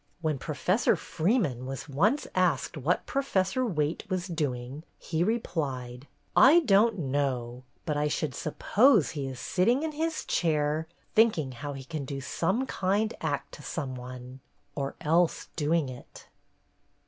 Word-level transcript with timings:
When 0.19 0.39
Professor 0.39 0.95
Freeman 0.95 1.67
155 1.67 1.67
MISS 1.69 1.83
JANE 1.83 1.91
ARRIVES 1.91 2.25
was 2.25 2.25
once 2.33 2.61
asked 2.63 2.75
what 2.77 3.05
Professor 3.05 3.65
Wayte 3.67 4.09
was 4.09 4.27
doing, 4.29 4.83
he 4.97 5.23
replied:' 5.23 6.07
I 6.51 6.61
don't 6.61 6.97
know, 6.97 7.61
but 7.85 7.97
I 7.97 8.07
should 8.07 8.33
suppose 8.33 9.11
he 9.11 9.27
is 9.27 9.39
sitting 9.39 9.83
in 9.83 9.91
his 9.91 10.25
chair, 10.25 10.87
thinking 11.13 11.51
how 11.51 11.73
he 11.73 11.83
can 11.83 12.05
do 12.05 12.19
some 12.19 12.65
kind 12.65 13.13
act 13.21 13.51
to 13.53 13.61
some 13.61 13.93
one, 13.93 14.39
or 14.73 14.95
else 15.01 15.49
doing 15.55 15.87
it. 15.87 16.25